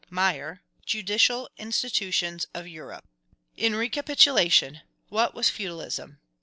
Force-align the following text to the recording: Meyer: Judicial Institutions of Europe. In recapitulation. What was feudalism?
Meyer: 0.09 0.63
Judicial 0.83 1.47
Institutions 1.59 2.47
of 2.55 2.67
Europe. 2.67 3.05
In 3.55 3.75
recapitulation. 3.75 4.81
What 5.09 5.35
was 5.35 5.51
feudalism? 5.51 6.17